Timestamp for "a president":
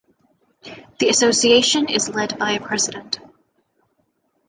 2.53-3.19